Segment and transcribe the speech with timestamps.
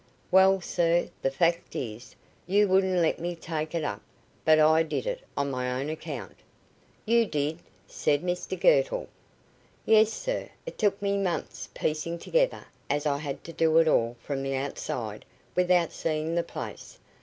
[0.31, 2.15] "Well, sir, the fact is,
[2.47, 4.01] you wouldn't let me take it up;
[4.43, 6.37] but I did it on my own account."
[7.05, 9.09] "You did?" said Mr Girtle.
[9.85, 14.15] "Yes, sir; it took me months piecing together, as I had to do it all
[14.19, 16.97] from the outside, without seeing the place.